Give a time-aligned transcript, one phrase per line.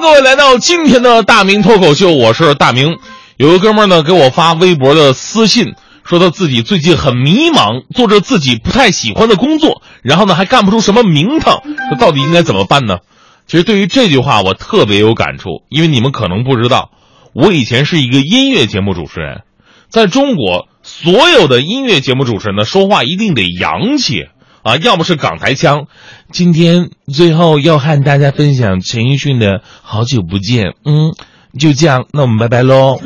[0.00, 2.96] 各位来到今天的大明脱口秀，我是大明。
[3.36, 11.60] 有个哥们儿呢给我发微博的私信，说他自己最近很迷茫，做着自己不太喜欢的工作，然后呢还干不出什么名堂，
[11.90, 13.00] 这到底应该怎么办呢？
[13.46, 16.90] 其实对于这句话我特别有感触，因为你们可能不知道，
[17.34, 19.42] 我以前是一个音乐节目主持人，
[19.90, 24.24] 在中国所有的音乐节目主持人呢说话一定得洋气。
[24.62, 25.86] 啊，要么是港台腔。
[26.30, 30.66] 今天最后要和大家分享陈奕迅的《好久不见》。
[30.84, 31.12] 嗯，
[31.58, 32.98] 就这样，那我们拜拜喽。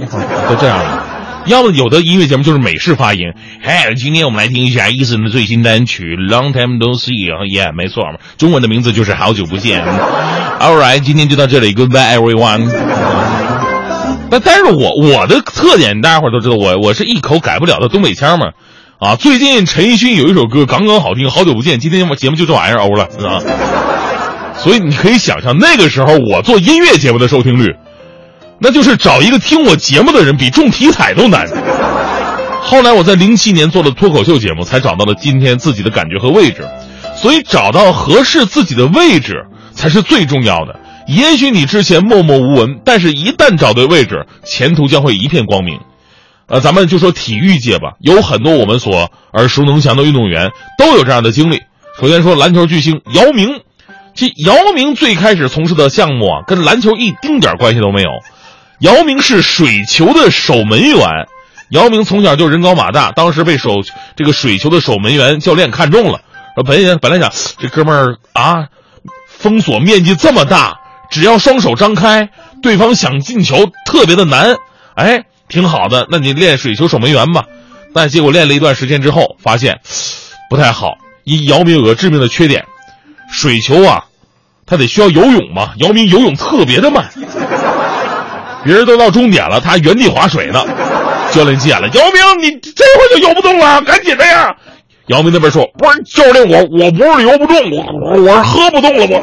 [0.49, 1.07] 都这样了。
[1.47, 3.21] 要么有的音乐节目就是美式发音。
[3.63, 7.11] 嗨，今天我们来听一下 Eason 的最新单曲《Long Time No See》。
[7.47, 9.85] 耶，没错嘛，中文的名字就是《好久不见》。
[10.59, 12.69] All right，今天就到这里，Goodbye everyone。
[14.31, 18.53] 但但是我我的特点大家伙都知道，我我是一口改不了的东北腔嘛。
[19.05, 21.79] 啊，最近陈奕迅有一首歌刚刚好听，好久不见。
[21.79, 23.37] 今天节目就这玩意儿欧了，啊。
[24.57, 27.75] 所以你可以想象那个时候我做音乐节目的收听率，
[28.59, 31.47] 那就是找一个听我节目的人比中体彩都难。
[32.63, 36.67] 后来我在零七年做了脱口秀节目，才找到了今天自己的感觉和位置。
[37.15, 39.35] 所以找到合适自己的位置
[39.75, 40.81] 才是最重要的。
[41.07, 45.79] 也许你之前默默无闻，但是一旦找对位置，前途将会一片光明。
[46.47, 51.63] 呃，咱们就说体育界吧，有很多我们所耳熟能详的运动员都有这样的经历。
[51.99, 53.61] 首先说篮球巨星姚明，
[54.15, 58.11] 这姚明最开始从事的项目啊，跟篮球一丁点关系都没有。
[58.81, 60.99] 姚明是水球的守门员，
[61.71, 63.77] 姚明从小就人高马大，当时被守
[64.15, 66.21] 这个水球的守门员教练看中了。
[66.67, 68.69] 本来本来想这哥们儿啊，
[69.27, 70.79] 封锁面积这么大，
[71.11, 72.29] 只要双手张开，
[72.63, 74.57] 对方想进球特别的难。
[74.95, 75.25] 哎。
[75.49, 77.45] 挺好的，那你练水球守门员吧。
[77.95, 79.81] 但结果练了一段时间之后，发现
[80.51, 80.99] 不太好。
[81.25, 82.65] 一姚明有个致命的缺点，
[83.33, 84.05] 水球啊，
[84.67, 85.73] 他得需要游泳嘛。
[85.79, 87.09] 姚明游泳特别的慢，
[88.65, 90.65] 别人都到终点了，他原地划水呢。
[91.33, 94.55] 教练急眼了，姚明，你这会就游不动了，赶紧的呀！
[95.07, 99.23] 姚明那边说：“不是教练，我我不是游不动，我我是喝不动了，我。”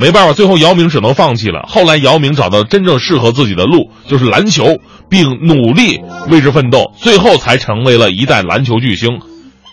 [0.00, 1.66] 没办法，最后姚明只能放弃了。
[1.68, 4.78] 后来姚明找到真正适合自己的路，就是篮球，
[5.10, 6.00] 并努力
[6.30, 9.20] 为之奋斗，最后才成为了一代篮球巨星。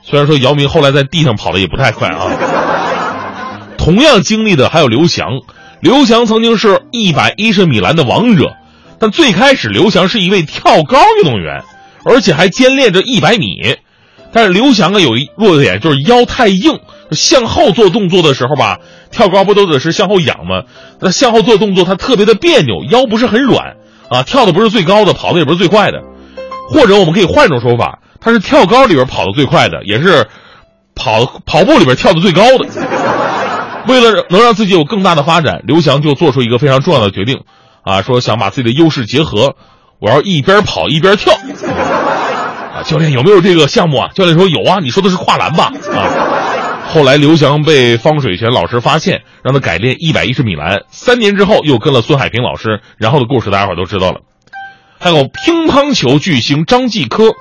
[0.04, 2.30] 虽然说姚明后来在地上跑的也不太快啊。
[3.78, 5.28] 同样经历的还有刘翔，
[5.80, 8.54] 刘翔曾经是一百一十米栏的王者，
[9.00, 11.64] 但最开始刘翔是一位跳高运动员，
[12.04, 13.78] 而且还兼练着一百米。
[14.38, 16.80] 但是刘翔啊有一弱点，就是腰太硬。
[17.10, 18.78] 向后做动作的时候吧，
[19.10, 20.62] 跳高不都得是向后仰吗？
[21.00, 23.78] 那向后做动作，他特别的别扭，腰不是很软
[24.12, 26.04] 啊，跳的不是最高的，跑的也不是最快的。
[26.70, 30.28] 或者我们可以换一种说法，他是跳高里边跑的最快的，也是
[30.94, 32.68] 跑跑步里边跳的最高的。
[33.88, 37.40] 为了能让自己有更大的发展，刘翔就做出一个非常重要的决定，
[37.82, 39.56] 啊，说想把自己的优势结合，
[40.00, 41.34] 我要一边跑一边跳。
[42.84, 44.10] 教练有没有这个项目啊？
[44.14, 45.72] 教练说有啊，你说的是跨栏吧？
[45.94, 46.34] 啊。
[46.90, 50.84] 后来刘翔被方水泉老师发现，让他改练一百一十米栏。
[50.90, 54.22] 三年之后，又跟了孙海平老师，然后的故事大家伙都知道了。
[55.00, 57.34] 还有乒乓球巨星张继科，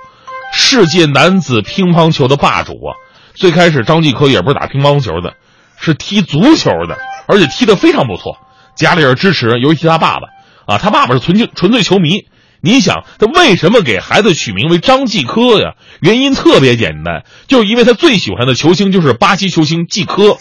[0.53, 2.95] 世界男子乒乓球的霸主啊！
[3.35, 5.35] 最开始张继科也不是打乒乓球的，
[5.79, 6.99] 是踢足球的，
[7.29, 8.37] 而且踢得非常不错。
[8.75, 12.27] 家里人支持，尤其他爸爸啊，他爸爸是纯净纯粹球迷。
[12.67, 15.75] 你想他为什么给孩子取名为张继科呀？
[16.01, 20.37] 原因特别简单，就是因为他最喜欢的球星就是巴西球星继科。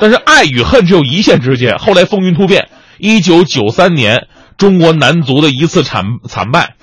[0.00, 1.78] 但是爱与恨只有一线之间。
[1.78, 2.68] 后来风云突变，
[2.98, 4.26] 一九九三年
[4.58, 6.74] 中国男足的一次惨惨败，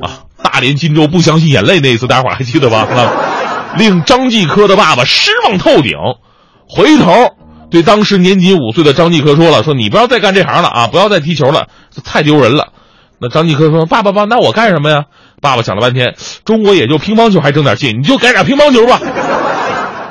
[0.00, 2.82] 啊，大连金州不相信眼泪那一次，大伙还记得吧？
[2.82, 5.96] 啊，令张继科的爸爸失望透顶，
[6.68, 7.12] 回头
[7.68, 11.66] 对当时年仅五岁的张继科说了：“说你不要再干这行了啊，不要再踢球了，
[12.04, 12.68] 太丢人了。”
[13.20, 15.04] 那张继科说：“爸爸爸，那我干什么呀？”
[15.42, 16.14] 爸爸想了半天，
[16.44, 19.00] 中国也就乒乓球还争点气，你就改打乒乓球吧。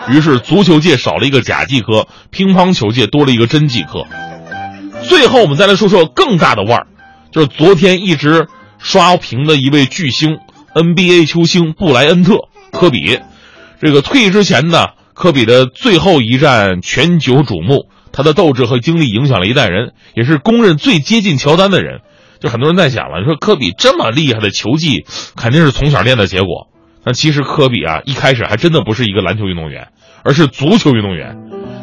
[0.10, 4.06] 于是足球界少了一个假继科，乒乓球界多了一个真继科。
[5.08, 6.88] 最后，我们再来说说更大的腕儿，
[7.32, 8.48] 就是昨天一直
[8.78, 10.38] 刷屏的一位巨星
[10.74, 12.36] NBA 球星布莱恩特
[12.72, 13.20] 科比。
[13.82, 22.02] 这个退役之前呢，科比的最后一战全球瞩目，他的斗志和经历影响了一代人，也是公认最接近乔丹的人。
[22.40, 25.06] 就很多人在想了，你说科比这么厉害的球技，
[25.36, 26.68] 肯定是从小练的结果。
[27.04, 29.88] 但其实科比啊，一开始还真的不是一个篮球运动员，
[30.24, 31.38] 而是足球运动员。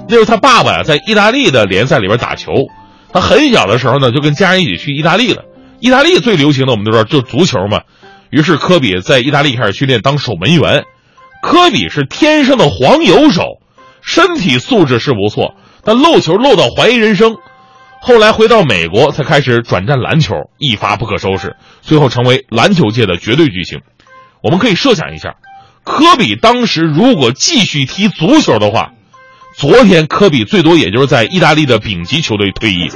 [0.09, 2.53] 那时候他爸爸呀，在意大利的联赛里边打球。
[3.13, 5.45] 他很小的时候呢，就跟家人一起去意大利了。
[5.81, 7.83] 意大利最流行的，我们都知道，就足球嘛。
[8.31, 10.85] 于是科比在意大利开始训练当守门员。
[11.43, 13.61] 科比是天生的黄油手，
[14.03, 15.55] 身体素质是不错，
[15.85, 17.37] 但漏球漏到怀疑人生。
[18.07, 23.81] 后来回到美国才开始转战篮球，一发不可收拾，最后成为篮球界的绝对巨星。
[24.45, 25.35] 我们可以设想一下，
[25.83, 28.93] 科比当时如果继续踢足球的话，
[29.57, 32.89] 昨天科比最多也就是在意大利的丙级球队退役，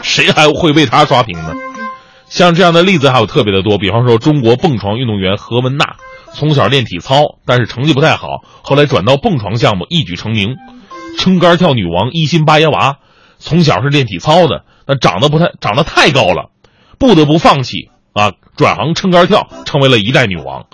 [0.00, 1.52] 谁还会为他刷屏呢？
[2.28, 5.96] 像这样的例子还有特别的多，比方说中国蹦床运动员何文娜，
[6.32, 8.28] 从小练体操，但是成绩不太好，
[8.62, 10.54] 后来转到蹦床项目一举成名。
[11.18, 12.96] 撑杆跳女王伊辛巴耶娃，
[13.42, 16.50] 从小是练体操的，那长得不太长得太高了，
[16.98, 20.66] 不得不放弃啊，转行撑杆跳，成为了一代女王。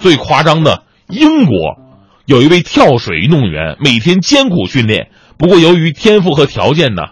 [0.00, 1.54] 最夸张的，英国
[2.26, 7.02] 有一位跳水运动员，每天艰苦训练，不过由于天赋和条件呢，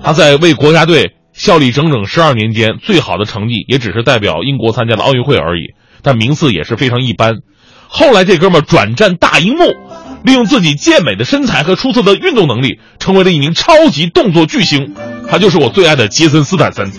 [0.00, 7.38] 他在为国家队效力整整十二年间，最好的成绩也只是代表英国参加了奥运会而已，但名次也是非常一般。
[7.88, 9.64] 后来这哥们转战大荧幕。
[10.24, 14.94] 利用自己健美的身材和出色的运动能力，成为了一名超级动作巨星。
[15.28, 16.90] 他就是我最爱的杰森斯坦森。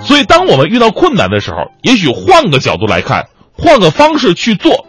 [0.00, 4.86] 所以，当我们遇到困难的时候，也许换个角度来看，换个方式去做，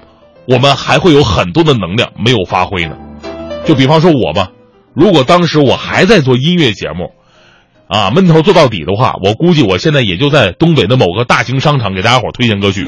[0.48, 2.95] 我们还会有很多的能量没有发挥呢。
[3.65, 4.50] 就比方说我吧，
[4.94, 7.12] 如果当时我还在做音乐节目，
[7.88, 12.86] 啊，闷头做到底的话，我估计我现在也就在东北的某个大型商场给大家伙推荐歌曲，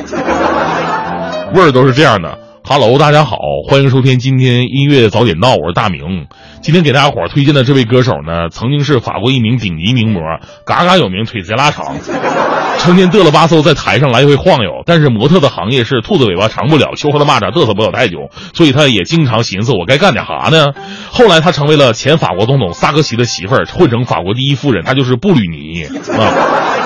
[1.53, 2.37] 味儿都是这样的。
[2.63, 6.27] Hello，大家好，欢迎收听今天音乐早点到，我是大明。
[6.61, 10.21] 今天给大家伙推荐的这位歌手呢，曾经是法国一名顶级名模，
[10.65, 11.95] 嘎嘎有名，腿贼拉长，
[12.77, 14.83] 成天嘚了吧嗖在台上来回晃悠。
[14.85, 20.67] 但是模特的行业是兔子尾巴长不了，秋后的蚂蚱嘚瑟不了太久，所以他也经常寻思我该干点啥呢？
[21.11, 26.78] 后来他成为了前法国总统萨科齐的媳妇儿，混成法国第一夫人，她就是布吕尼啊。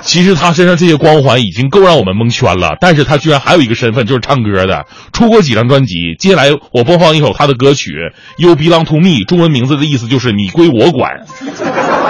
[0.04, 6.14] 其实他身上这些光环已经够让我们蒙圈了，但是他居然还有一个身份，就是唱歌的，出过几张专辑。
[6.18, 7.90] 接下来我播放一首他的歌曲
[8.38, 11.20] 《You Belong to Me》，中文名字的意思就是你归我管。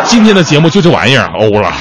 [0.04, 1.72] 今天的节目就这玩意儿，欧了。